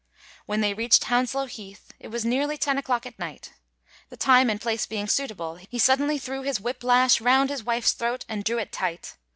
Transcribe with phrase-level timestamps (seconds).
[0.47, 3.53] When they reached Hounslow Heath it was nearly ten o'clock at night.
[4.09, 7.91] The time and place being suitable, he suddenly threw his whip lash round his wife's
[7.91, 9.17] throat and drew it tight.